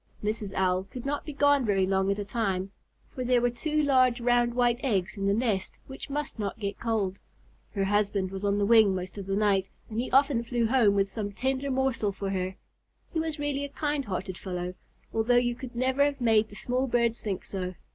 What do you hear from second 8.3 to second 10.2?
was on the wing most of the night, and he